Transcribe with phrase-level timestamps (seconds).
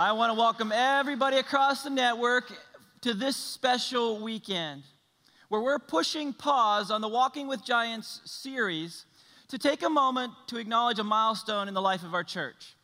[0.00, 2.52] I want to welcome everybody across the network
[3.00, 4.84] to this special weekend
[5.48, 9.06] where we're pushing pause on the Walking with Giants series
[9.48, 12.76] to take a moment to acknowledge a milestone in the life of our church.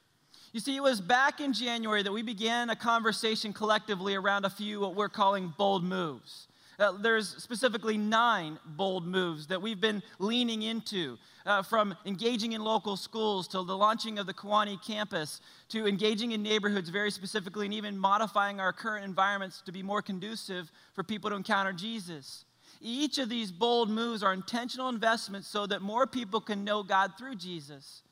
[0.53, 4.51] You see, it was back in January that we began a conversation collectively around a
[4.51, 6.49] few what we're calling bold moves.
[6.79, 12.63] Uh, there's specifically nine bold moves that we've been leaning into, uh, from engaging in
[12.63, 17.67] local schools to the launching of the Kewanee campus to engaging in neighborhoods very specifically
[17.67, 22.45] and even modifying our current environments to be more conducive for people to encounter Jesus.
[22.81, 27.13] Each of these bold moves are intentional investments so that more people can know God
[27.19, 28.03] through Jesus.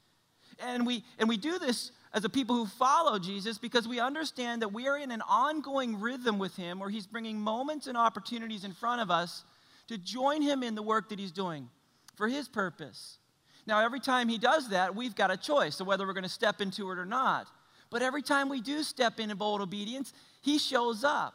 [0.58, 4.62] And we, and we do this as a people who follow Jesus because we understand
[4.62, 8.64] that we are in an ongoing rhythm with Him where He's bringing moments and opportunities
[8.64, 9.44] in front of us
[9.88, 11.68] to join Him in the work that He's doing
[12.16, 13.18] for His purpose.
[13.66, 16.28] Now, every time He does that, we've got a choice of whether we're going to
[16.28, 17.48] step into it or not.
[17.90, 20.12] But every time we do step in in bold obedience,
[20.42, 21.34] He shows up.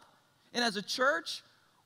[0.53, 1.41] And as a church,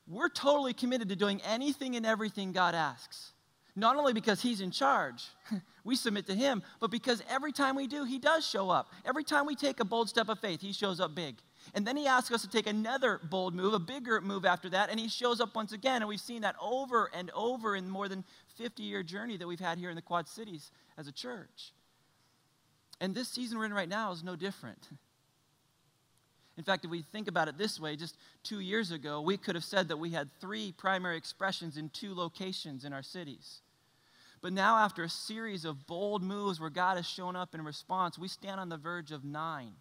[0.08, 3.32] we're totally committed to doing anything and everything God asks.
[3.76, 5.24] Not only because He's in charge,
[5.84, 8.92] we submit to Him, but because every time we do, He does show up.
[9.06, 11.38] Every time we take a bold step of faith, He shows up big.
[11.74, 14.90] And then He asks us to take another bold move, a bigger move after that,
[14.90, 16.02] and He shows up once again.
[16.02, 18.24] And we've seen that over and over in more than
[18.58, 21.74] 50 year journey that we've had here in the Quad Cities as a church.
[23.00, 24.90] And this season we're in right now is no different.
[26.62, 29.56] In fact, if we think about it this way, just two years ago, we could
[29.56, 33.62] have said that we had three primary expressions in two locations in our cities.
[34.44, 38.20] But now, after a series of bold moves where God has shown up in response,
[38.20, 39.72] we stand on the verge of nine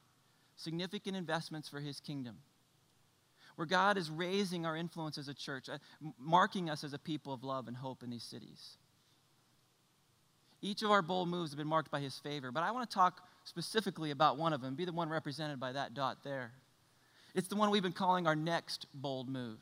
[0.56, 2.38] significant investments for his kingdom.
[3.56, 5.76] Where God is raising our influence as a church, uh,
[6.18, 8.78] marking us as a people of love and hope in these cities.
[10.62, 12.94] Each of our bold moves have been marked by his favor, but I want to
[12.94, 16.52] talk specifically about one of them, be the one represented by that dot there.
[17.34, 19.58] It's the one we've been calling our next bold move.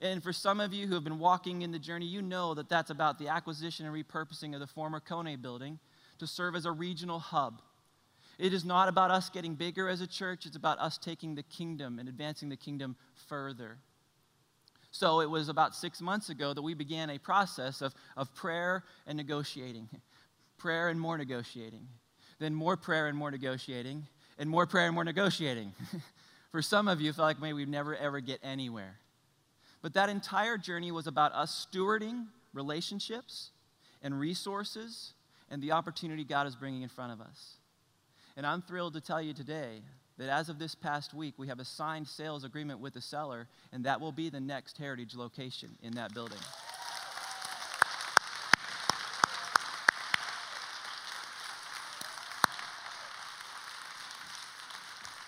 [0.00, 2.68] And for some of you who have been walking in the journey, you know that
[2.68, 5.78] that's about the acquisition and repurposing of the former Kone building
[6.18, 7.62] to serve as a regional hub.
[8.38, 11.42] It is not about us getting bigger as a church, it's about us taking the
[11.44, 12.96] kingdom and advancing the kingdom
[13.28, 13.78] further.
[14.90, 18.84] So it was about six months ago that we began a process of, of prayer
[19.06, 19.88] and negotiating,
[20.58, 21.86] prayer and more negotiating,
[22.38, 24.06] then more prayer and more negotiating,
[24.38, 25.72] and more prayer and more negotiating.
[26.54, 28.94] For some of you, it felt like maybe we'd never ever get anywhere.
[29.82, 33.50] But that entire journey was about us stewarding relationships
[34.04, 35.14] and resources
[35.50, 37.56] and the opportunity God is bringing in front of us.
[38.36, 39.80] And I'm thrilled to tell you today
[40.16, 43.48] that as of this past week, we have a signed sales agreement with the seller,
[43.72, 46.38] and that will be the next heritage location in that building.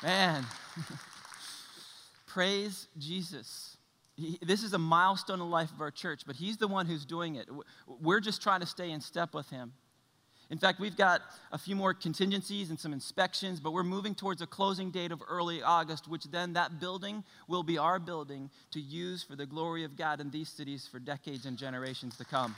[0.04, 0.46] Man,
[2.36, 3.78] praise Jesus.
[4.14, 6.84] He, this is a milestone in the life of our church, but he's the one
[6.84, 7.48] who's doing it.
[7.86, 9.72] We're just trying to stay in step with him.
[10.50, 14.42] In fact, we've got a few more contingencies and some inspections, but we're moving towards
[14.42, 18.80] a closing date of early August, which then that building will be our building to
[18.80, 22.54] use for the glory of God in these cities for decades and generations to come.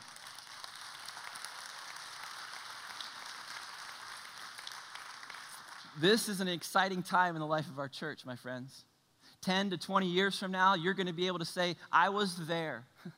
[6.00, 8.84] This is an exciting time in the life of our church, my friends.
[9.43, 12.37] 10 to 20 years from now, you're going to be able to say, I was
[12.46, 12.85] there.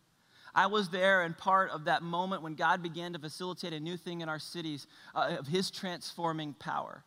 [0.54, 3.96] I was there and part of that moment when God began to facilitate a new
[3.96, 7.04] thing in our cities uh, of His transforming power.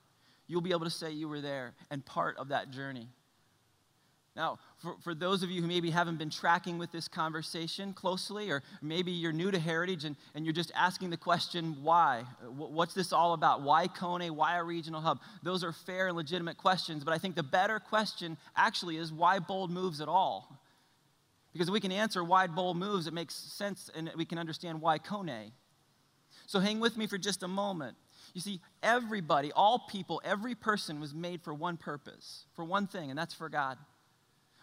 [0.48, 3.10] You'll be able to say you were there and part of that journey.
[4.36, 8.50] Now, for, for those of you who maybe haven't been tracking with this conversation closely,
[8.50, 12.24] or maybe you're new to Heritage and, and you're just asking the question, why?
[12.50, 13.62] What's this all about?
[13.62, 14.32] Why Kone?
[14.32, 15.20] Why a regional hub?
[15.44, 19.38] Those are fair and legitimate questions, but I think the better question actually is why
[19.38, 20.60] bold moves at all?
[21.54, 24.82] Because if we can answer why bold moves, it makes sense and we can understand
[24.82, 25.52] why Kone.
[26.48, 27.96] So hang with me for just a moment.
[28.34, 33.12] You see, everybody, all people, every person was made for one purpose, for one thing,
[33.12, 33.78] and that's for God.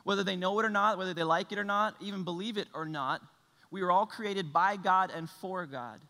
[0.05, 2.69] Whether they know it or not, whether they like it or not, even believe it
[2.75, 3.23] or not,
[3.71, 6.01] we are all created by God and for God.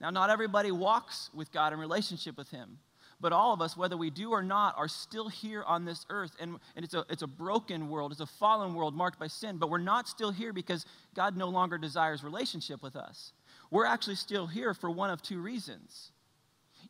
[0.00, 2.78] Now, not everybody walks with God in relationship with Him,
[3.20, 6.32] but all of us, whether we do or not, are still here on this earth.
[6.38, 9.56] And, and it's, a, it's a broken world, it's a fallen world marked by sin,
[9.56, 10.84] but we're not still here because
[11.14, 13.32] God no longer desires relationship with us.
[13.70, 16.12] We're actually still here for one of two reasons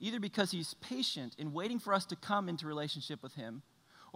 [0.00, 3.62] either because He's patient in waiting for us to come into relationship with Him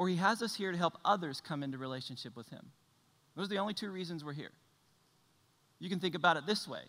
[0.01, 2.71] or he has us here to help others come into relationship with him.
[3.37, 4.53] Those are the only two reasons we're here.
[5.79, 6.81] You can think about it this way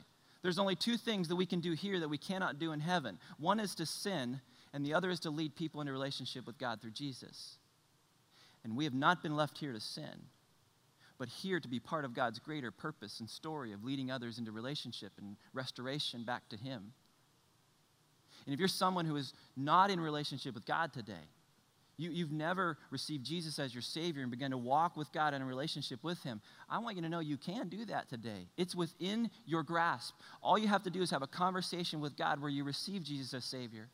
[0.42, 3.20] there's only two things that we can do here that we cannot do in heaven
[3.38, 4.40] one is to sin,
[4.74, 7.58] and the other is to lead people into relationship with God through Jesus.
[8.64, 10.30] And we have not been left here to sin,
[11.18, 14.54] but here to be part of God's greater purpose and story of leading others into
[14.54, 16.94] relationship and restoration back to Him.
[18.46, 21.28] And if you're someone who is not in relationship with God today,
[22.02, 25.42] you, have never received Jesus as your Savior and begun to walk with God in
[25.42, 28.48] a relationship with Him, I want you to know you can do that today.
[28.58, 30.16] It's within your grasp.
[30.42, 33.34] All you have to do is have a conversation with God where you receive Jesus
[33.34, 33.90] as Savior.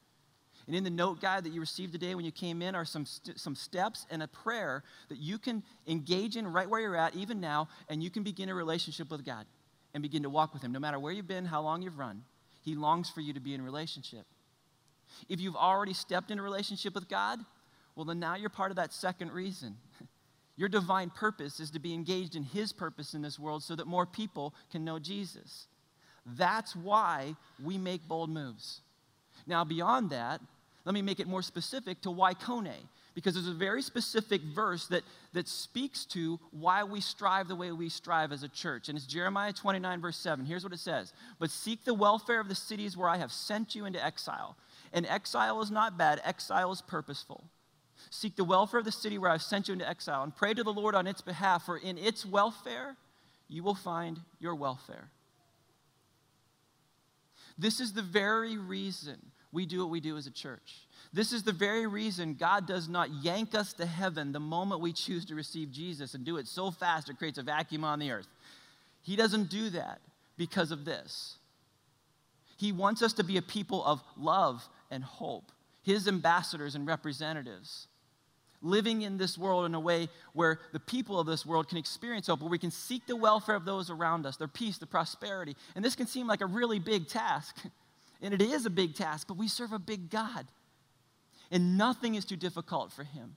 [0.67, 3.05] And in the note guide that you received today when you came in are some,
[3.05, 7.15] st- some steps and a prayer that you can engage in right where you're at,
[7.15, 9.45] even now, and you can begin a relationship with God
[9.93, 10.73] and begin to walk with Him.
[10.73, 12.23] No matter where you've been, how long you've run,
[12.61, 14.25] He longs for you to be in relationship.
[15.29, 17.39] If you've already stepped in a relationship with God,
[17.97, 19.75] well, then now you're part of that second reason.
[20.55, 23.87] Your divine purpose is to be engaged in His purpose in this world so that
[23.87, 25.67] more people can know Jesus.
[26.23, 28.81] That's why we make bold moves.
[29.47, 30.41] Now, beyond that,
[30.85, 32.75] let me make it more specific to why Kone,
[33.15, 35.03] because there's a very specific verse that,
[35.33, 38.89] that speaks to why we strive the way we strive as a church.
[38.89, 40.45] And it's Jeremiah 29, verse 7.
[40.45, 43.73] Here's what it says But seek the welfare of the cities where I have sent
[43.73, 44.55] you into exile.
[44.93, 47.43] And exile is not bad, exile is purposeful.
[48.09, 50.63] Seek the welfare of the city where I've sent you into exile and pray to
[50.63, 52.95] the Lord on its behalf, for in its welfare
[53.47, 55.09] you will find your welfare.
[57.57, 59.17] This is the very reason
[59.51, 60.87] we do what we do as a church.
[61.13, 64.93] This is the very reason God does not yank us to heaven the moment we
[64.93, 68.11] choose to receive Jesus and do it so fast it creates a vacuum on the
[68.11, 68.27] earth.
[69.01, 70.01] He doesn't do that
[70.37, 71.37] because of this.
[72.57, 77.87] He wants us to be a people of love and hope, His ambassadors and representatives
[78.61, 82.27] living in this world in a way where the people of this world can experience
[82.27, 85.55] hope, where we can seek the welfare of those around us, their peace, their prosperity.
[85.75, 87.55] And this can seem like a really big task.
[88.19, 90.47] And it is a big task, but we serve a big God.
[91.51, 93.35] And nothing is too difficult for him.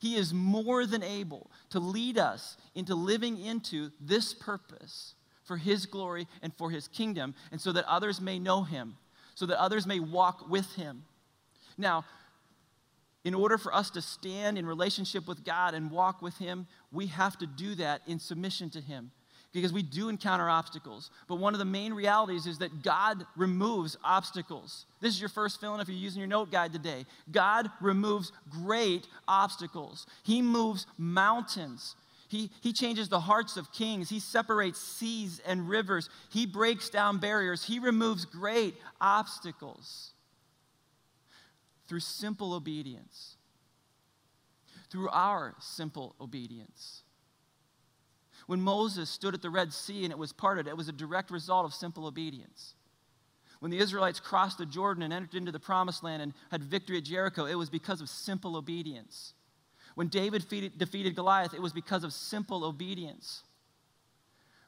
[0.00, 5.86] He is more than able to lead us into living into this purpose for his
[5.86, 8.96] glory and for his kingdom, and so that others may know him,
[9.34, 11.04] so that others may walk with him.
[11.78, 12.04] Now,
[13.24, 17.06] in order for us to stand in relationship with God and walk with Him, we
[17.06, 19.10] have to do that in submission to Him
[19.52, 21.10] because we do encounter obstacles.
[21.28, 24.86] But one of the main realities is that God removes obstacles.
[25.00, 27.04] This is your first fill in if you're using your note guide today.
[27.30, 31.96] God removes great obstacles, He moves mountains.
[32.28, 34.08] He, he changes the hearts of kings.
[34.08, 36.08] He separates seas and rivers.
[36.30, 37.62] He breaks down barriers.
[37.62, 40.11] He removes great obstacles
[41.92, 43.36] through simple obedience,
[44.90, 47.02] through our simple obedience.
[48.46, 51.30] When Moses stood at the Red Sea and it was parted, it was a direct
[51.30, 52.76] result of simple obedience.
[53.60, 56.96] When the Israelites crossed the Jordan and entered into the promised land and had victory
[56.96, 59.34] at Jericho, it was because of simple obedience.
[59.94, 60.46] When David
[60.78, 63.42] defeated Goliath, it was because of simple obedience.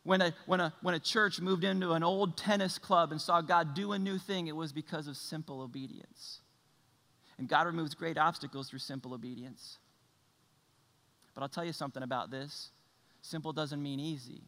[0.03, 3.41] When a, when, a, when a church moved into an old tennis club and saw
[3.41, 6.43] God do a new thing, it was because of simple obedience.
[7.39, 9.79] And God removes great obstacles through simple obedience.
[11.35, 12.71] But I'll tell you something about this
[13.23, 14.43] simple doesn't mean easy,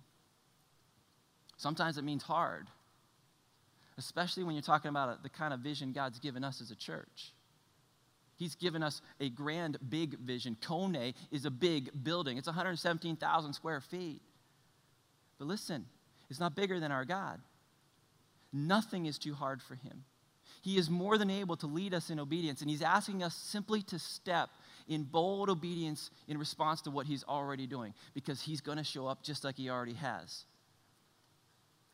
[1.56, 2.66] sometimes it means hard,
[3.96, 7.32] especially when you're talking about the kind of vision God's given us as a church.
[8.36, 10.58] He's given us a grand, big vision.
[10.60, 12.36] Kone is a big building.
[12.36, 14.20] It's 117,000 square feet.
[15.38, 15.86] But listen,
[16.28, 17.40] it's not bigger than our God.
[18.52, 20.04] Nothing is too hard for him.
[20.66, 23.82] He is more than able to lead us in obedience, and He's asking us simply
[23.82, 24.50] to step
[24.88, 29.06] in bold obedience in response to what He's already doing, because He's going to show
[29.06, 30.44] up just like He already has.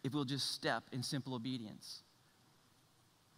[0.03, 2.01] If we'll just step in simple obedience.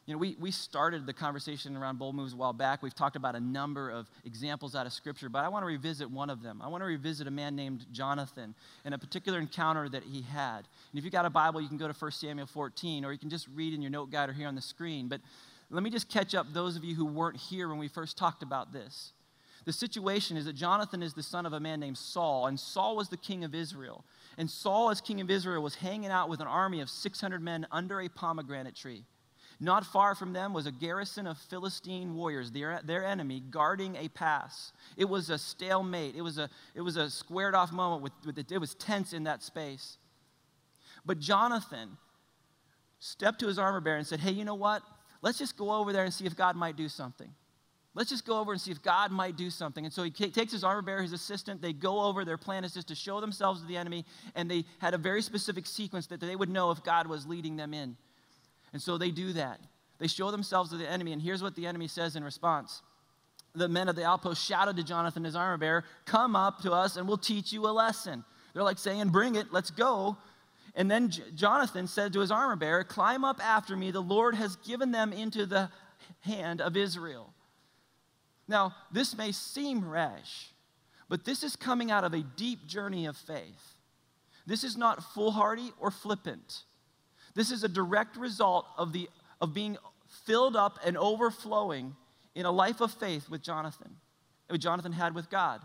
[0.06, 2.82] You know, we, we started the conversation around bold moves a while back.
[2.82, 6.10] We've talked about a number of examples out of Scripture, but I want to revisit
[6.10, 6.60] one of them.
[6.62, 10.58] I want to revisit a man named Jonathan and a particular encounter that he had.
[10.58, 13.18] And if you've got a Bible, you can go to 1 Samuel 14, or you
[13.18, 15.08] can just read in your note guide or here on the screen.
[15.08, 15.22] But
[15.70, 18.42] let me just catch up those of you who weren't here when we first talked
[18.42, 19.12] about this.
[19.64, 22.96] The situation is that Jonathan is the son of a man named Saul, and Saul
[22.96, 24.04] was the king of Israel.
[24.36, 27.66] And Saul, as king of Israel, was hanging out with an army of 600 men
[27.72, 29.06] under a pomegranate tree.
[29.60, 34.08] Not far from them was a garrison of Philistine warriors, their, their enemy, guarding a
[34.08, 34.72] pass.
[34.96, 36.16] It was a stalemate.
[36.16, 38.02] It was a, it was a squared off moment.
[38.02, 39.98] With, with it, it was tense in that space.
[41.06, 41.96] But Jonathan
[42.98, 44.82] stepped to his armor bearer and said, Hey, you know what?
[45.22, 47.30] Let's just go over there and see if God might do something.
[47.94, 49.84] Let's just go over and see if God might do something.
[49.84, 51.62] And so he takes his armor bearer, his assistant.
[51.62, 52.24] They go over.
[52.24, 54.04] Their plan is just to show themselves to the enemy.
[54.34, 57.56] And they had a very specific sequence that they would know if God was leading
[57.56, 57.96] them in.
[58.74, 59.60] And so they do that.
[59.98, 62.82] They show themselves to the enemy, and here's what the enemy says in response.
[63.54, 66.96] The men of the outpost shouted to Jonathan, his armor bearer, Come up to us
[66.96, 68.24] and we'll teach you a lesson.
[68.52, 70.16] They're like saying, Bring it, let's go.
[70.74, 73.92] And then J- Jonathan said to his armor bearer, Climb up after me.
[73.92, 75.70] The Lord has given them into the
[76.22, 77.32] hand of Israel.
[78.48, 80.50] Now, this may seem rash,
[81.08, 83.76] but this is coming out of a deep journey of faith.
[84.46, 86.64] This is not foolhardy or flippant.
[87.34, 89.08] This is a direct result of, the,
[89.40, 89.76] of being
[90.24, 91.94] filled up and overflowing
[92.34, 93.96] in a life of faith with Jonathan,
[94.48, 95.60] what Jonathan had with God.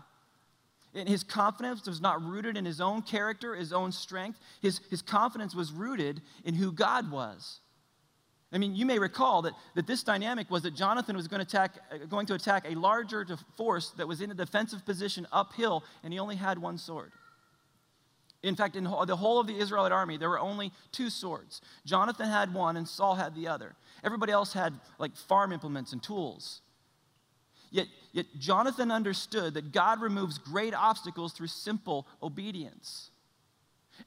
[0.94, 4.40] And his confidence was not rooted in his own character, his own strength.
[4.60, 7.60] His, his confidence was rooted in who God was.
[8.52, 11.46] I mean, you may recall that, that this dynamic was that Jonathan was going to,
[11.46, 11.74] attack,
[12.08, 13.24] going to attack a larger
[13.56, 17.12] force that was in a defensive position uphill, and he only had one sword.
[18.42, 21.60] In fact, in the whole of the Israelite army, there were only two swords.
[21.84, 23.74] Jonathan had one, and Saul had the other.
[24.02, 26.62] Everybody else had like farm implements and tools.
[27.70, 33.10] Yet, yet Jonathan understood that God removes great obstacles through simple obedience.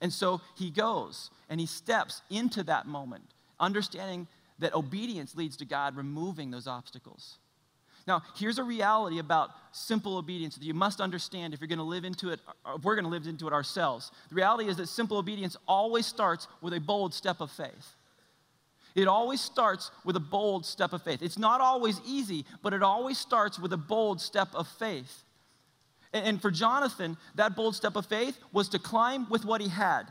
[0.01, 4.27] And so he goes and he steps into that moment, understanding
[4.59, 7.37] that obedience leads to God removing those obstacles.
[8.05, 11.83] Now, here's a reality about simple obedience that you must understand if you're going to
[11.83, 12.39] live into it,
[12.75, 14.11] if we're going to live into it ourselves.
[14.29, 17.95] The reality is that simple obedience always starts with a bold step of faith.
[18.95, 21.23] It always starts with a bold step of faith.
[21.23, 25.23] It's not always easy, but it always starts with a bold step of faith.
[26.11, 30.03] And, for Jonathan, that bold step of faith was to climb with what he had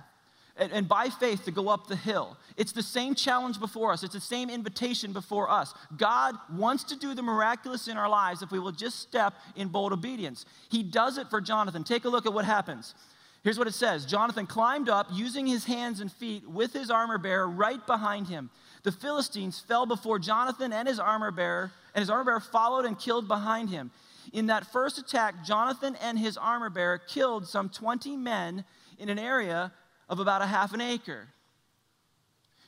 [0.57, 2.37] and, and by faith to go up the hill.
[2.57, 5.75] It's the same challenge before us, it's the same invitation before us.
[5.97, 9.69] God wants to do the miraculous in our lives if we will just step in
[9.69, 10.45] bold obedience.
[10.71, 11.85] He does it for Jonathan.
[11.85, 12.95] Take a look at what happens.
[13.43, 17.19] Here's what it says Jonathan climbed up using his hands and feet with his armor
[17.19, 18.51] bearer right behind him.
[18.85, 22.99] The Philistines fell before Jonathan and his armor bearer, and his armor bearer followed and
[22.99, 23.91] killed behind him.
[24.33, 28.65] In that first attack, Jonathan and his armor bearer killed some 20 men
[28.99, 29.73] in an area
[30.13, 31.27] of about a half an acre.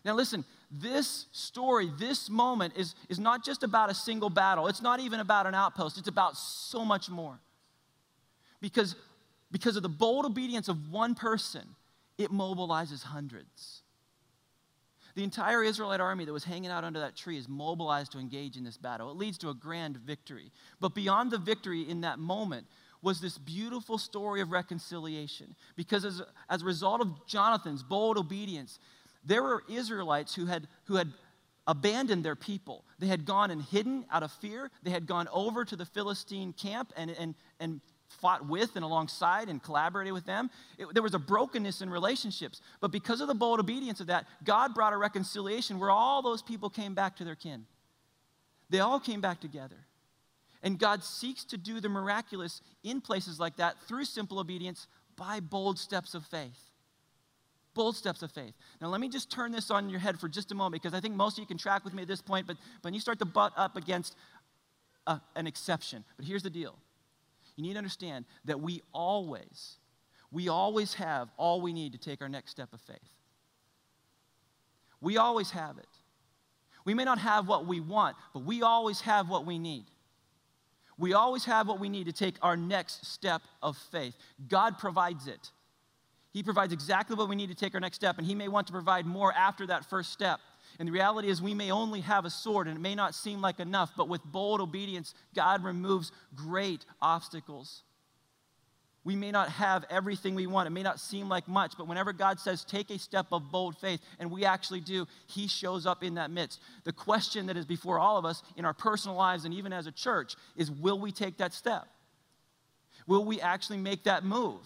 [0.03, 4.67] Now, listen, this story, this moment is, is not just about a single battle.
[4.67, 5.99] It's not even about an outpost.
[5.99, 7.39] It's about so much more.
[8.63, 8.97] Because,
[9.53, 11.63] because of the bold obedience of one person,
[12.17, 13.83] it mobilizes hundreds.
[15.15, 18.57] The entire Israelite army that was hanging out under that tree is mobilized to engage
[18.57, 19.11] in this battle.
[19.11, 20.51] It leads to a grand victory.
[20.81, 22.67] But beyond the victory in that moment,
[23.05, 25.55] was this beautiful story of reconciliation.
[25.77, 28.79] Because as, as a result of Jonathan's bold obedience,
[29.25, 31.13] there were Israelites who had, who had
[31.67, 32.85] abandoned their people.
[32.99, 34.71] They had gone and hidden out of fear.
[34.83, 39.49] They had gone over to the Philistine camp and, and, and fought with and alongside
[39.49, 40.51] and collaborated with them.
[40.79, 42.61] It, there was a brokenness in relationships.
[42.81, 46.43] But because of the bold obedience of that, God brought a reconciliation where all those
[46.43, 47.67] people came back to their kin.
[48.71, 49.77] They all came back together.
[50.65, 55.39] And God seeks to do the miraculous in places like that through simple obedience by
[55.39, 56.71] bold steps of faith.
[57.75, 58.55] Bold steps of faith.
[58.81, 61.01] Now, let me just turn this on your head for just a moment because I
[61.01, 63.19] think most of you can track with me at this point, but, when you start
[63.19, 64.17] to butt up against
[65.07, 66.03] a, an exception.
[66.17, 66.77] But here's the deal
[67.57, 69.77] you need to understand that we always,
[70.33, 72.97] we always have all we need to take our next step of faith.
[75.03, 75.89] We always have it.
[76.87, 79.85] We may not have what we want, but we always have what we need.
[80.99, 84.17] We always have what we need to take our next step of faith.
[84.49, 85.51] God provides it.
[86.33, 88.67] He provides exactly what we need to take our next step, and He may want
[88.67, 90.41] to provide more after that first step.
[90.79, 93.41] And the reality is, we may only have a sword, and it may not seem
[93.41, 97.85] like enough, but with bold obedience, God removes great obstacles.
[99.05, 100.67] We may not have everything we want.
[100.67, 103.77] It may not seem like much, but whenever God says, take a step of bold
[103.77, 106.61] faith, and we actually do, He shows up in that midst.
[106.85, 109.87] The question that is before all of us in our personal lives and even as
[109.87, 111.87] a church is will we take that step?
[113.07, 114.61] Will we actually make that move?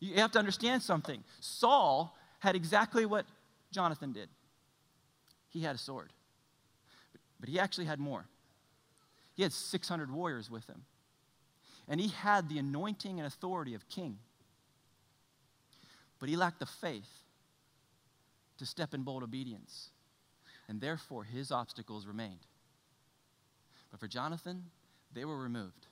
[0.00, 1.22] You have to understand something.
[1.40, 3.26] Saul had exactly what
[3.70, 4.28] Jonathan did
[5.50, 6.12] he had a sword,
[7.40, 8.26] but he actually had more.
[9.34, 10.84] He had 600 warriors with him
[11.88, 14.18] and he had the anointing and authority of king.
[16.18, 17.08] But he lacked the faith
[18.58, 19.90] to step in bold obedience,
[20.68, 22.46] and therefore his obstacles remained.
[23.90, 24.64] But for Jonathan,
[25.14, 25.86] they were removed.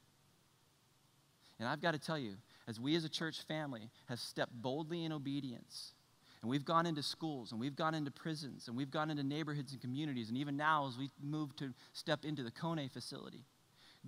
[1.58, 2.34] And I've got to tell you,
[2.68, 5.94] as we as a church family have stepped boldly in obedience,
[6.42, 9.72] and we've gone into schools, and we've gone into prisons, and we've gone into neighborhoods
[9.72, 13.44] and communities, and even now as we move to step into the Kone facility,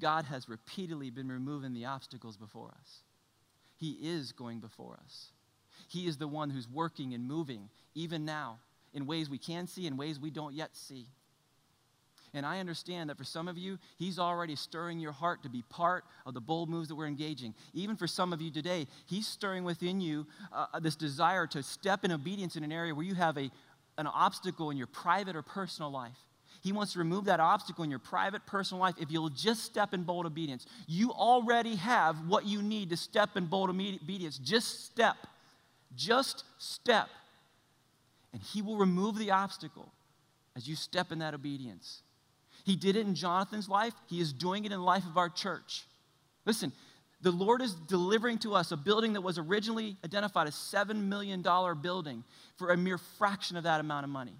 [0.00, 3.02] God has repeatedly been removing the obstacles before us.
[3.76, 5.33] He is going before us.
[5.88, 8.59] He is the one who's working and moving, even now,
[8.93, 11.07] in ways we can see and ways we don't yet see.
[12.35, 15.62] And I understand that for some of you, He's already stirring your heart to be
[15.62, 17.55] part of the bold moves that we're engaging.
[17.73, 22.05] Even for some of you today, He's stirring within you uh, this desire to step
[22.05, 23.50] in obedience in an area where you have a,
[23.97, 26.19] an obstacle in your private or personal life.
[26.62, 29.94] He wants to remove that obstacle in your private, personal life if you'll just step
[29.94, 30.66] in bold obedience.
[30.86, 34.38] You already have what you need to step in bold obedience.
[34.38, 35.16] Just step.
[35.94, 37.08] Just step.
[38.32, 39.92] And He will remove the obstacle
[40.56, 42.02] as you step in that obedience.
[42.64, 45.28] He did it in Jonathan's life, He is doing it in the life of our
[45.28, 45.84] church.
[46.44, 46.73] Listen,
[47.21, 51.42] the Lord is delivering to us a building that was originally identified as $7 million
[51.80, 52.25] building
[52.56, 54.36] for a mere fraction of that amount of money.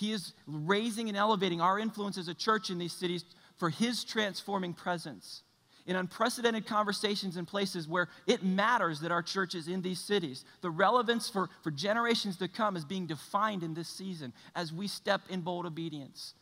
[0.00, 3.22] He is raising and elevating our influence as a church in these cities
[3.58, 5.42] for His transforming presence
[5.86, 10.46] in unprecedented conversations in places where it matters that our church is in these cities.
[10.62, 14.86] The relevance for, for generations to come is being defined in this season as we
[14.86, 16.32] step in bold obedience,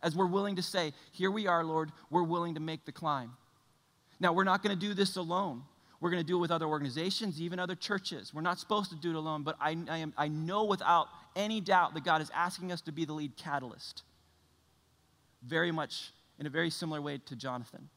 [0.00, 3.32] as we're willing to say, Here we are, Lord, we're willing to make the climb.
[4.20, 5.64] Now, we're not going to do this alone.
[6.00, 8.32] We're going to do it with other organizations, even other churches.
[8.32, 11.60] We're not supposed to do it alone, but I, I, am, I know without any
[11.60, 14.02] doubt that God is asking us to be the lead catalyst.
[15.42, 17.88] Very much in a very similar way to Jonathan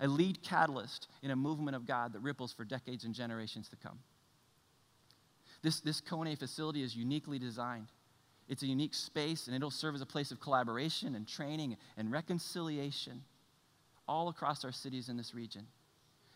[0.00, 3.76] a lead catalyst in a movement of God that ripples for decades and generations to
[3.76, 3.98] come.
[5.62, 7.88] This, this Kone facility is uniquely designed.
[8.48, 12.12] It's a unique space, and it'll serve as a place of collaboration and training and
[12.12, 13.22] reconciliation
[14.06, 15.66] all across our cities in this region.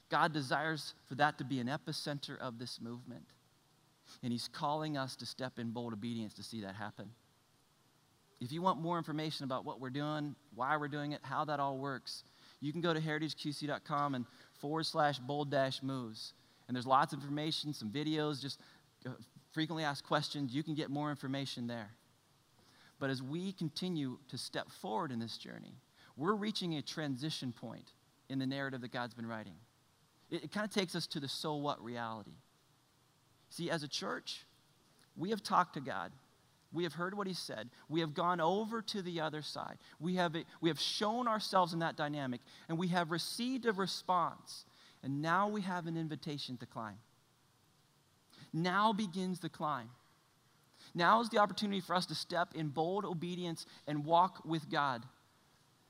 [0.09, 3.27] God desires for that to be an epicenter of this movement.
[4.23, 7.11] And He's calling us to step in bold obedience to see that happen.
[8.40, 11.61] If you want more information about what we're doing, why we're doing it, how that
[11.61, 12.25] all works,
[12.61, 14.25] you can go to heritageqc.com and
[14.61, 16.33] forward slash bold dash moves.
[16.66, 18.61] And there's lots of information, some videos, just
[19.05, 19.11] uh,
[19.53, 20.55] frequently asked questions.
[20.55, 21.90] You can get more information there.
[22.99, 25.75] But as we continue to step forward in this journey,
[26.16, 27.92] we're reaching a transition point
[28.29, 29.55] in the narrative that God's been writing.
[30.31, 32.37] It, it kind of takes us to the so what reality.
[33.51, 34.45] See, as a church,
[35.17, 36.13] we have talked to God
[36.73, 37.69] we have heard what he said.
[37.89, 39.79] We have gone over to the other side.
[39.99, 44.65] We have, we have shown ourselves in that dynamic, and we have received a response.
[45.03, 46.99] And now we have an invitation to climb.
[48.53, 49.91] Now begins the climb.
[50.95, 55.05] Now is the opportunity for us to step in bold obedience and walk with God.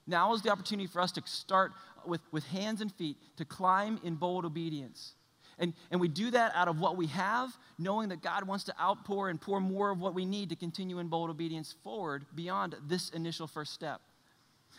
[0.06, 1.72] Now is the opportunity for us to start
[2.06, 5.14] with, with hands and feet to climb in bold obedience.
[5.60, 8.80] And, and we do that out of what we have, knowing that God wants to
[8.80, 12.74] outpour and pour more of what we need to continue in bold obedience forward beyond
[12.88, 14.00] this initial first step.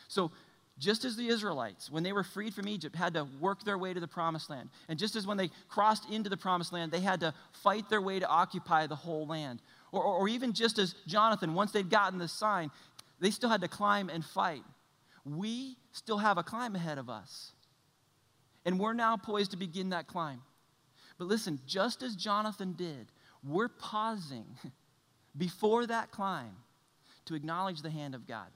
[0.08, 0.32] So,
[0.80, 3.94] just as the Israelites, when they were freed from Egypt, had to work their way
[3.94, 7.02] to the promised land, and just as when they crossed into the promised land, they
[7.02, 10.80] had to fight their way to occupy the whole land, or, or, or even just
[10.80, 12.72] as Jonathan, once they'd gotten the sign,
[13.20, 14.63] they still had to climb and fight.
[15.24, 17.52] We still have a climb ahead of us.
[18.65, 20.41] And we're now poised to begin that climb.
[21.21, 23.12] But listen, just as Jonathan did,
[23.47, 24.57] we're pausing
[25.38, 26.55] before that climb
[27.25, 28.47] to acknowledge the hand of God.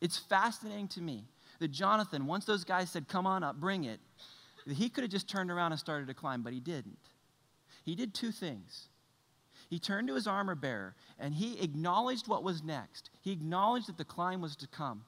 [0.00, 1.24] It's fascinating to me
[1.58, 4.00] that Jonathan, once those guys said, Come on up, bring it,
[4.66, 6.96] he could have just turned around and started to climb, but he didn't.
[7.84, 8.88] He did two things.
[9.68, 13.10] He turned to his armor bearer and he acknowledged what was next.
[13.20, 15.04] He acknowledged that the climb was to come.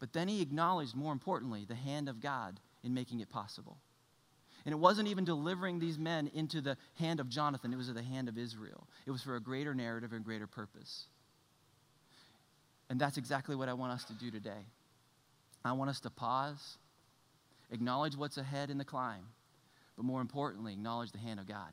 [0.00, 3.76] But then he acknowledged, more importantly, the hand of God in making it possible.
[4.64, 8.02] And it wasn't even delivering these men into the hand of Jonathan, it was the
[8.02, 8.86] hand of Israel.
[9.06, 11.06] It was for a greater narrative and greater purpose.
[12.90, 14.66] And that's exactly what I want us to do today.
[15.64, 16.78] I want us to pause,
[17.70, 19.26] acknowledge what's ahead in the climb,
[19.96, 21.72] but more importantly, acknowledge the hand of God.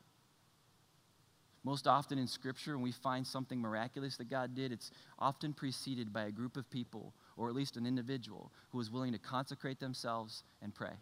[1.63, 6.13] Most often in Scripture, when we find something miraculous that God did, it's often preceded
[6.13, 9.79] by a group of people, or at least an individual, who is willing to consecrate
[9.79, 10.93] themselves and pray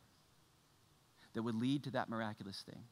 [1.33, 2.83] that would lead to that miraculous thing.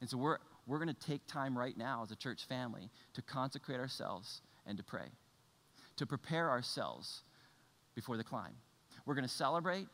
[0.00, 3.22] And so we're, we're going to take time right now as a church family to
[3.22, 5.08] consecrate ourselves and to pray,
[5.96, 7.22] to prepare ourselves
[7.94, 8.54] before the climb.
[9.04, 9.86] We're going to celebrate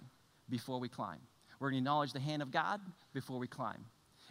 [0.48, 1.20] before we climb.
[1.60, 2.80] We're going to acknowledge the hand of God
[3.14, 3.84] before we climb.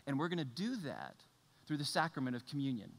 [0.08, 1.16] And we're going to do that
[1.68, 2.92] through the sacrament of communion.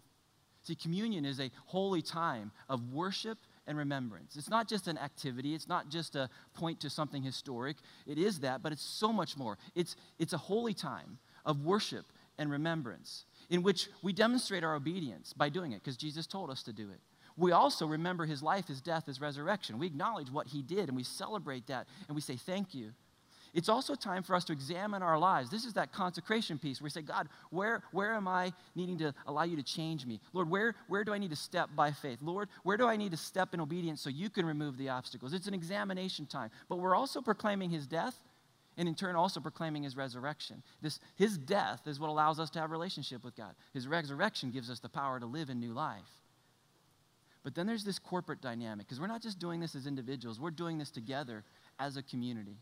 [0.63, 4.37] See, communion is a holy time of worship and remembrance.
[4.37, 7.77] It's not just an activity, it's not just a point to something historic.
[8.07, 9.59] It is that, but it's so much more.
[9.75, 12.07] It's, it's a holy time of worship
[12.39, 16.63] and remembrance in which we demonstrate our obedience by doing it because Jesus told us
[16.65, 17.01] to do it.
[17.37, 19.79] We also remember his life, his death, his resurrection.
[19.79, 22.93] We acknowledge what he did and we celebrate that and we say thank you.
[23.55, 25.51] It's also time for us to examine our lives.
[25.51, 29.13] This is that consecration piece where we say, God, where, where am I needing to
[29.27, 30.21] allow you to change me?
[30.33, 32.21] Lord, where, where do I need to step by faith?
[32.23, 35.35] Lord, where do I need to step in obedience so you can remove the obstacles?
[35.35, 36.51] It's an examination time.
[36.71, 38.17] But we're also proclaiming his death
[38.79, 40.63] and in turn also proclaiming his resurrection.
[40.81, 43.55] This, his death is what allows us to have relationship with God.
[43.75, 46.01] His resurrection gives us the power to live a new life.
[47.45, 50.51] But then there's this corporate dynamic because we're not just doing this as individuals, we're
[50.51, 51.45] doing this together
[51.79, 52.57] as a community.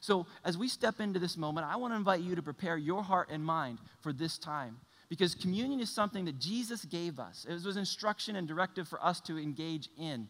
[0.00, 3.02] So, as we step into this moment, I want to invite you to prepare your
[3.02, 7.46] heart and mind for this time because communion is something that Jesus gave us.
[7.48, 10.28] It was instruction and directive for us to engage in.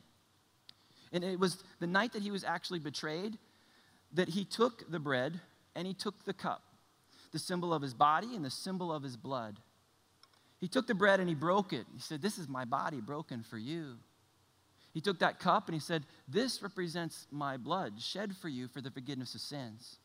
[1.13, 3.39] And it was the night that he was actually betrayed
[4.13, 5.41] that he took the bread
[5.75, 6.63] and he took the cup,
[7.33, 9.59] the symbol of his body and the symbol of his blood.
[10.61, 11.87] He took the bread and he broke it.
[11.95, 13.97] He said, This is my body broken for you.
[14.95, 18.81] He took that cup and he said, This represents my blood shed for you for
[18.81, 19.99] the forgiveness of sins.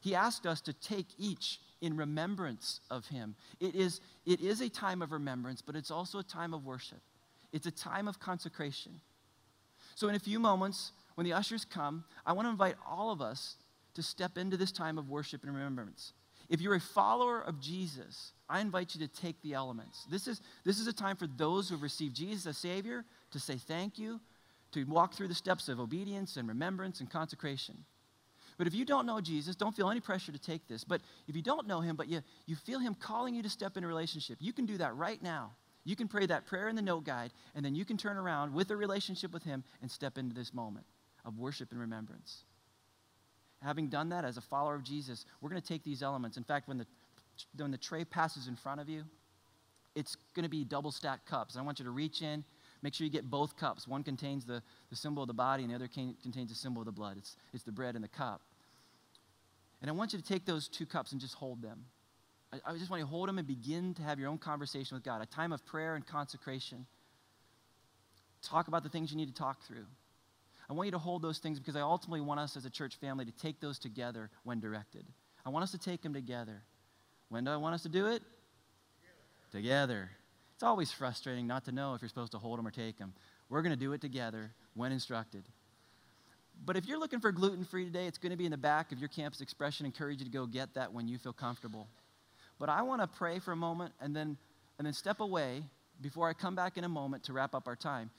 [0.00, 3.34] He asked us to take each in remembrance of him.
[3.58, 7.00] It is, it is a time of remembrance, but it's also a time of worship.
[7.52, 9.00] It's a time of consecration.
[9.94, 13.20] So, in a few moments, when the ushers come, I want to invite all of
[13.20, 13.56] us
[13.94, 16.12] to step into this time of worship and remembrance.
[16.52, 20.04] If you're a follower of Jesus, I invite you to take the elements.
[20.10, 23.40] This is, this is a time for those who have received Jesus as Savior to
[23.40, 24.20] say thank you,
[24.72, 27.78] to walk through the steps of obedience and remembrance and consecration.
[28.58, 30.84] But if you don't know Jesus, don't feel any pressure to take this.
[30.84, 33.78] But if you don't know him, but you, you feel him calling you to step
[33.78, 35.52] in a relationship, you can do that right now.
[35.84, 38.52] You can pray that prayer in the note guide, and then you can turn around
[38.52, 40.84] with a relationship with him and step into this moment
[41.24, 42.44] of worship and remembrance.
[43.64, 46.36] Having done that as a follower of Jesus, we're going to take these elements.
[46.36, 46.86] In fact, when the,
[47.56, 49.04] when the tray passes in front of you,
[49.94, 51.56] it's going to be double stacked cups.
[51.56, 52.44] I want you to reach in,
[52.82, 53.86] make sure you get both cups.
[53.86, 56.80] One contains the, the symbol of the body, and the other can, contains the symbol
[56.80, 57.18] of the blood.
[57.18, 58.40] It's, it's the bread and the cup.
[59.80, 61.84] And I want you to take those two cups and just hold them.
[62.52, 64.96] I, I just want you to hold them and begin to have your own conversation
[64.96, 66.86] with God, a time of prayer and consecration.
[68.42, 69.86] Talk about the things you need to talk through.
[70.72, 72.96] I want you to hold those things because I ultimately want us as a church
[72.96, 75.04] family to take those together when directed.
[75.44, 76.62] I want us to take them together.
[77.28, 78.22] When do I want us to do it?
[79.50, 80.08] Together.
[80.54, 83.12] It's always frustrating not to know if you're supposed to hold them or take them.
[83.50, 85.44] We're going to do it together when instructed.
[86.64, 88.92] But if you're looking for gluten free today, it's going to be in the back
[88.92, 89.84] of your campus expression.
[89.84, 91.86] Encourage you to go get that when you feel comfortable.
[92.58, 94.38] But I want to pray for a moment and then,
[94.78, 95.64] and then step away
[96.00, 98.10] before I come back in a moment to wrap up our time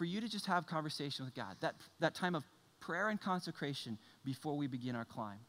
[0.00, 2.42] for you to just have conversation with God, that, that time of
[2.80, 5.40] prayer and consecration before we begin our climb.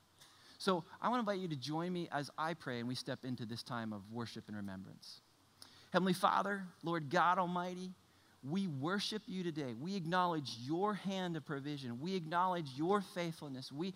[0.57, 3.19] So I want to invite you to join me as I pray and we step
[3.23, 5.21] into this time of worship and remembrance.
[5.93, 7.91] Heavenly Father, Lord God Almighty,
[8.43, 9.73] we worship you today.
[9.79, 12.01] We acknowledge your hand of provision.
[12.01, 13.71] We acknowledge your faithfulness.
[13.71, 13.93] We,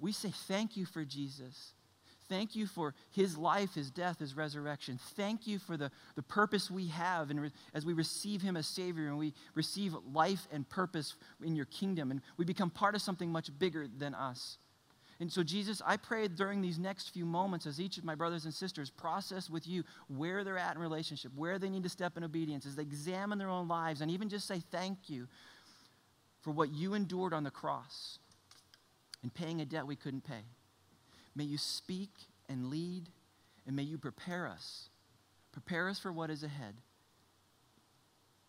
[0.00, 1.74] we say thank you for Jesus.
[2.32, 4.98] Thank you for his life, his death, his resurrection.
[5.16, 8.66] Thank you for the, the purpose we have and re- as we receive him as
[8.66, 11.14] Savior and we receive life and purpose
[11.44, 14.56] in your kingdom and we become part of something much bigger than us.
[15.20, 18.46] And so, Jesus, I pray during these next few moments as each of my brothers
[18.46, 22.16] and sisters process with you where they're at in relationship, where they need to step
[22.16, 25.28] in obedience, as they examine their own lives and even just say thank you
[26.40, 28.18] for what you endured on the cross
[29.22, 30.44] and paying a debt we couldn't pay.
[31.34, 32.10] May you speak
[32.48, 33.08] and lead,
[33.66, 34.88] and may you prepare us.
[35.52, 36.74] Prepare us for what is ahead.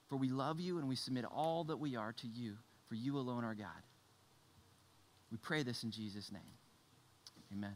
[0.10, 3.18] For we love you and we submit all that we are to you, for you
[3.18, 3.68] alone are God.
[5.32, 6.42] We pray this in Jesus' name.
[7.52, 7.76] Amen.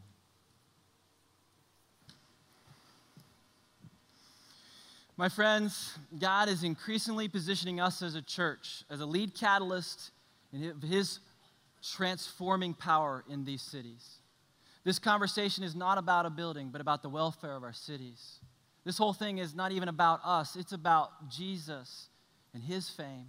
[5.16, 10.12] My friends, God is increasingly positioning us as a church as a lead catalyst
[10.52, 11.18] in His
[11.82, 14.17] transforming power in these cities.
[14.84, 18.38] This conversation is not about a building, but about the welfare of our cities.
[18.84, 22.08] This whole thing is not even about us, it's about Jesus
[22.54, 23.26] and his fame.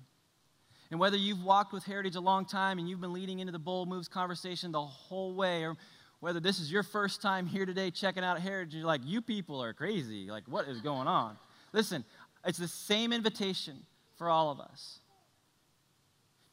[0.91, 3.59] And whether you've walked with Heritage a long time and you've been leading into the
[3.59, 5.75] Bold Moves conversation the whole way, or
[6.19, 9.61] whether this is your first time here today checking out Heritage, you're like, you people
[9.61, 10.29] are crazy.
[10.31, 11.37] Like, what is going on?
[11.73, 12.03] Listen,
[12.45, 13.85] it's the same invitation
[14.17, 14.99] for all of us.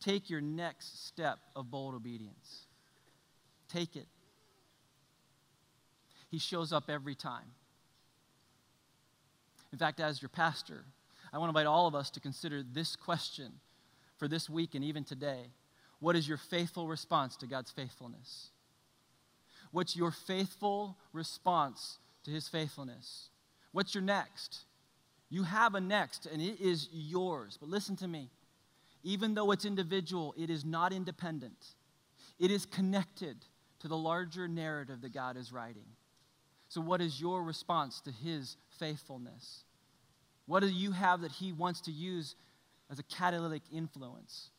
[0.00, 2.66] Take your next step of bold obedience.
[3.68, 4.06] Take it.
[6.28, 7.52] He shows up every time.
[9.72, 10.84] In fact, as your pastor,
[11.32, 13.52] I want to invite all of us to consider this question
[14.16, 15.50] for this week and even today.
[16.00, 18.50] What is your faithful response to God's faithfulness?
[19.72, 23.28] What's your faithful response to His faithfulness?
[23.72, 24.60] What's your next?
[25.28, 27.58] You have a next, and it is yours.
[27.60, 28.30] But listen to me.
[29.02, 31.74] Even though it's individual, it is not independent,
[32.38, 33.36] it is connected
[33.80, 35.86] to the larger narrative that God is writing.
[36.68, 39.64] So, what is your response to His faithfulness?
[40.46, 42.34] What do you have that He wants to use
[42.90, 44.50] as a catalytic influence?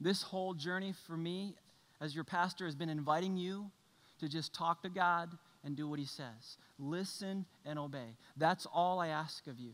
[0.00, 1.54] This whole journey for me,
[2.00, 3.70] as your pastor, has been inviting you
[4.18, 5.30] to just talk to God
[5.64, 6.56] and do what He says.
[6.78, 8.16] Listen and obey.
[8.36, 9.72] That's all I ask of you.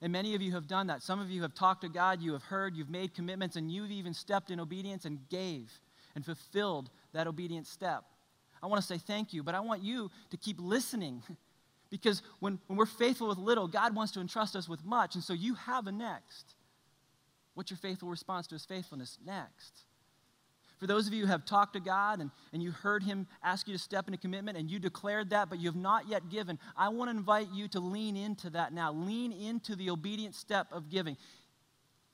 [0.00, 1.02] And many of you have done that.
[1.02, 3.90] Some of you have talked to God, you have heard, you've made commitments, and you've
[3.90, 5.72] even stepped in obedience and gave
[6.14, 8.04] and fulfilled that obedient step.
[8.62, 11.22] I want to say thank you, but I want you to keep listening
[11.90, 15.14] because when, when we're faithful with little, God wants to entrust us with much.
[15.14, 16.54] And so you have a next.
[17.54, 19.18] What's your faithful response to his faithfulness?
[19.24, 19.84] Next.
[20.78, 23.66] For those of you who have talked to God and, and you heard Him ask
[23.66, 26.58] you to step into commitment and you declared that, but you have not yet given,
[26.76, 28.92] I want to invite you to lean into that now.
[28.92, 31.16] Lean into the obedient step of giving.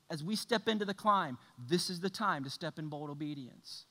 [0.09, 3.85] As we step into the climb, this is the time to step in bold obedience.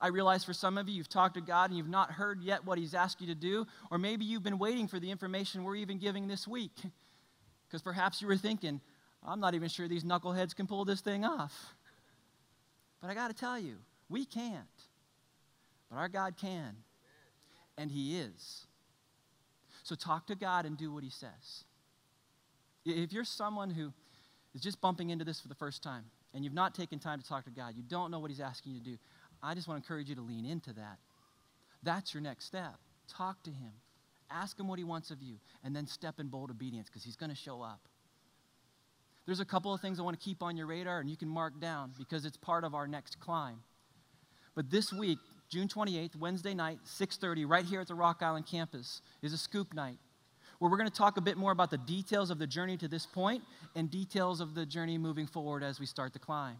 [0.00, 2.64] I realize for some of you, you've talked to God and you've not heard yet
[2.64, 5.76] what He's asked you to do, or maybe you've been waiting for the information we're
[5.76, 6.72] even giving this week.
[7.68, 8.80] Because perhaps you were thinking,
[9.24, 11.72] I'm not even sure these knuckleheads can pull this thing off.
[13.00, 13.76] But I got to tell you,
[14.08, 14.66] we can't.
[15.88, 16.76] But our God can.
[17.78, 18.66] And He is.
[19.84, 21.64] So talk to God and do what He says.
[22.84, 23.92] If you're someone who
[24.54, 27.26] is just bumping into this for the first time and you've not taken time to
[27.26, 28.98] talk to God, you don't know what He's asking you to do,
[29.42, 30.98] I just want to encourage you to lean into that.
[31.82, 32.74] That's your next step.
[33.08, 33.72] Talk to Him.
[34.30, 37.16] Ask Him what He wants of you, and then step in bold obedience because He's
[37.16, 37.80] going to show up.
[39.26, 41.28] There's a couple of things I want to keep on your radar, and you can
[41.28, 43.62] mark down because it's part of our next climb.
[44.54, 49.02] But this week, June 28th, Wednesday night, 6:30, right here at the Rock Island campus,
[49.22, 49.98] is a scoop night
[50.58, 52.86] where we're going to talk a bit more about the details of the journey to
[52.86, 53.42] this point
[53.74, 56.56] and details of the journey moving forward as we start the climb.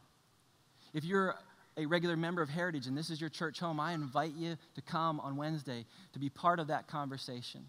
[0.95, 1.37] If you're
[1.77, 4.83] a regular member of Heritage and this is your church home, I invite you to
[4.83, 7.67] come on Wednesday to be part of that conversation.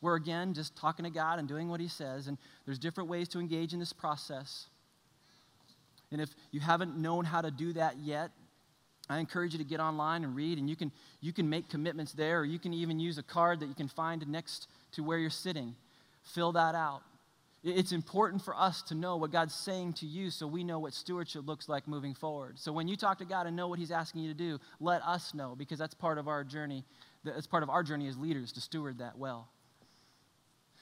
[0.00, 3.28] We're again just talking to God and doing what He says, and there's different ways
[3.28, 4.66] to engage in this process.
[6.12, 8.30] And if you haven't known how to do that yet,
[9.08, 12.12] I encourage you to get online and read, and you can, you can make commitments
[12.12, 15.18] there, or you can even use a card that you can find next to where
[15.18, 15.74] you're sitting.
[16.22, 17.02] Fill that out.
[17.64, 20.92] It's important for us to know what God's saying to you so we know what
[20.92, 22.58] stewardship looks like moving forward.
[22.58, 25.02] So when you talk to God and know what He's asking you to do, let
[25.02, 26.84] us know because that's part of our journey.
[27.24, 29.48] That's part of our journey as leaders to steward that well.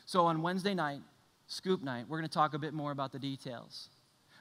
[0.07, 1.03] So on Wednesday night,
[1.47, 3.89] scoop night, we're going to talk a bit more about the details.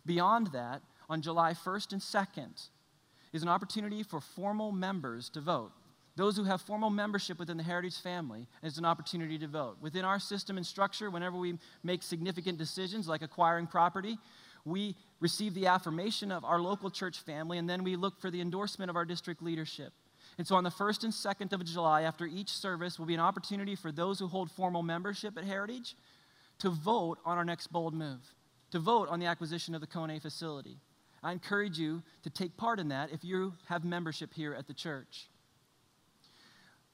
[0.07, 2.69] Beyond that, on July 1st and 2nd
[3.33, 5.73] is an opportunity for formal members to vote.
[6.15, 9.77] Those who have formal membership within the Heritage family is an opportunity to vote.
[9.81, 14.17] Within our system and structure, whenever we make significant decisions like acquiring property,
[14.65, 18.41] we receive the affirmation of our local church family and then we look for the
[18.41, 19.93] endorsement of our district leadership.
[20.37, 23.19] And so on the 1st and 2nd of July, after each service, will be an
[23.19, 25.95] opportunity for those who hold formal membership at Heritage
[26.59, 28.21] to vote on our next bold move,
[28.71, 30.77] to vote on the acquisition of the Kone facility.
[31.23, 34.73] I encourage you to take part in that if you have membership here at the
[34.73, 35.27] church.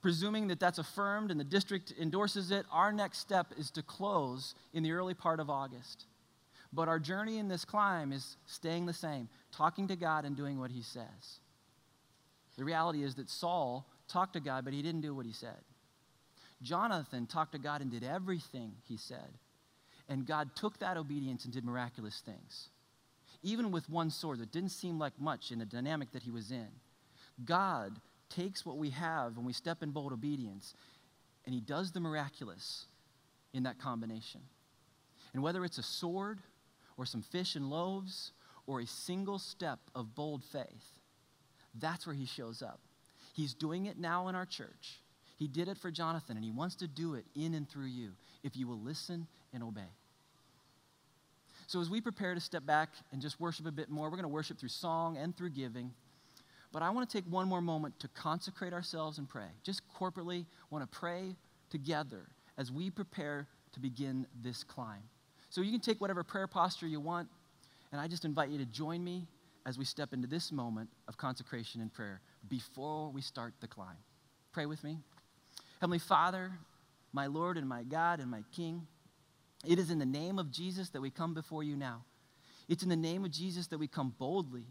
[0.01, 4.53] Presuming that that's affirmed and the district endorses it, our next step is to close
[4.73, 6.05] in the early part of August.
[6.71, 10.59] But our journey in this climb is staying the same, talking to God and doing
[10.59, 11.39] what He says.
[12.57, 15.61] The reality is that Saul talked to God, but he didn't do what he said.
[16.61, 19.37] Jonathan talked to God and did everything he said.
[20.09, 22.69] And God took that obedience and did miraculous things.
[23.43, 26.49] Even with one sword that didn't seem like much in the dynamic that he was
[26.49, 26.67] in,
[27.45, 27.91] God
[28.29, 30.73] takes what we have when we step in bold obedience
[31.45, 32.85] and he does the miraculous
[33.53, 34.41] in that combination.
[35.33, 36.39] And whether it's a sword
[36.97, 38.31] or some fish and loaves
[38.65, 40.93] or a single step of bold faith,
[41.79, 42.79] that's where he shows up.
[43.33, 45.01] He's doing it now in our church.
[45.37, 48.13] He did it for Jonathan, and he wants to do it in and through you
[48.43, 49.93] if you will listen and obey.
[51.67, 54.23] So, as we prepare to step back and just worship a bit more, we're going
[54.23, 55.91] to worship through song and through giving.
[56.77, 59.47] But I want to take one more moment to consecrate ourselves and pray.
[59.63, 61.35] Just corporately, want to pray
[61.71, 65.01] together as we prepare to begin this climb.
[65.49, 67.29] So, you can take whatever prayer posture you want,
[67.91, 69.25] and I just invite you to join me
[69.65, 73.97] as we step into this moment of consecration and prayer before we start the climb.
[74.51, 74.99] Pray with me.
[75.81, 76.51] Heavenly Father,
[77.11, 78.85] my Lord and my God and my King,
[79.65, 82.03] it is in the name of Jesus that we come before you now.
[82.69, 84.67] It's in the name of Jesus that we come boldly.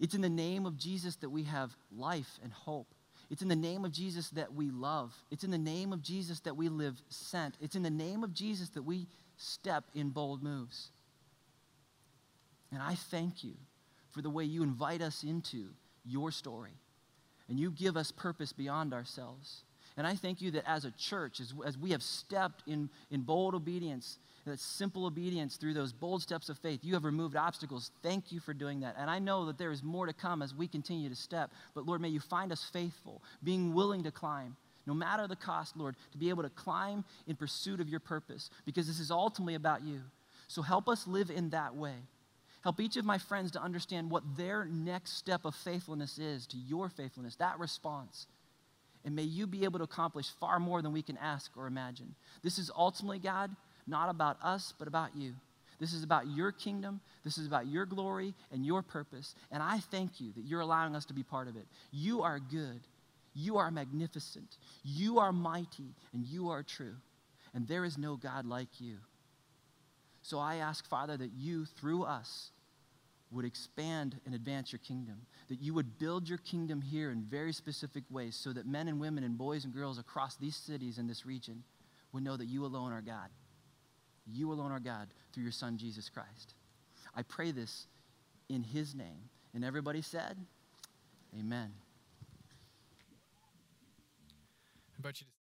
[0.00, 2.88] It's in the name of Jesus that we have life and hope.
[3.30, 5.14] It's in the name of Jesus that we love.
[5.30, 7.56] It's in the name of Jesus that we live sent.
[7.60, 10.88] It's in the name of Jesus that we step in bold moves.
[12.72, 13.54] And I thank you
[14.10, 15.68] for the way you invite us into
[16.04, 16.74] your story.
[17.48, 19.64] And you give us purpose beyond ourselves.
[19.96, 23.22] And I thank you that as a church, as, as we have stepped in, in
[23.22, 27.90] bold obedience, that simple obedience through those bold steps of faith, you have removed obstacles.
[28.02, 28.96] Thank you for doing that.
[28.98, 31.52] And I know that there is more to come as we continue to step.
[31.74, 35.76] But Lord, may you find us faithful, being willing to climb, no matter the cost,
[35.76, 39.54] Lord, to be able to climb in pursuit of your purpose, because this is ultimately
[39.54, 40.00] about you.
[40.48, 41.94] So help us live in that way.
[42.62, 46.56] Help each of my friends to understand what their next step of faithfulness is to
[46.56, 48.26] your faithfulness, that response.
[49.04, 52.14] And may you be able to accomplish far more than we can ask or imagine.
[52.42, 53.50] This is ultimately, God,
[53.86, 55.34] not about us, but about you.
[55.78, 57.00] This is about your kingdom.
[57.24, 59.34] This is about your glory and your purpose.
[59.50, 61.66] And I thank you that you're allowing us to be part of it.
[61.90, 62.80] You are good.
[63.34, 64.58] You are magnificent.
[64.84, 65.94] You are mighty.
[66.12, 66.96] And you are true.
[67.54, 68.96] And there is no God like you.
[70.22, 72.50] So I ask, Father, that you, through us,
[73.30, 75.16] would expand and advance your kingdom,
[75.48, 79.00] that you would build your kingdom here in very specific ways so that men and
[79.00, 81.62] women and boys and girls across these cities and this region
[82.12, 83.28] would know that you alone are God.
[84.32, 86.54] You alone are God through your Son, Jesus Christ.
[87.14, 87.86] I pray this
[88.48, 89.28] in his name.
[89.54, 90.36] And everybody said,
[91.38, 91.72] Amen.
[94.96, 95.39] You